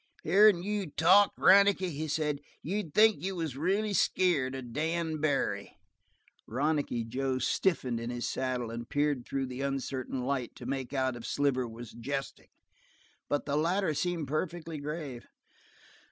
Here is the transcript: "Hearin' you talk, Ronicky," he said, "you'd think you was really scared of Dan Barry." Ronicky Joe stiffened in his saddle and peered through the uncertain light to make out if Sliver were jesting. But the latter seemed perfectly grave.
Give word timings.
"Hearin' 0.23 0.63
you 0.63 0.87
talk, 0.89 1.31
Ronicky," 1.37 1.91
he 1.91 2.07
said, 2.07 2.39
"you'd 2.63 2.91
think 2.95 3.17
you 3.21 3.35
was 3.35 3.55
really 3.55 3.93
scared 3.93 4.55
of 4.55 4.73
Dan 4.73 5.19
Barry." 5.21 5.77
Ronicky 6.47 7.03
Joe 7.03 7.37
stiffened 7.37 7.99
in 7.99 8.09
his 8.09 8.27
saddle 8.27 8.71
and 8.71 8.89
peered 8.89 9.27
through 9.27 9.45
the 9.45 9.61
uncertain 9.61 10.23
light 10.23 10.55
to 10.55 10.65
make 10.65 10.91
out 10.91 11.15
if 11.15 11.27
Sliver 11.27 11.67
were 11.67 11.83
jesting. 11.83 12.49
But 13.29 13.45
the 13.45 13.55
latter 13.55 13.93
seemed 13.93 14.27
perfectly 14.27 14.79
grave. 14.79 15.27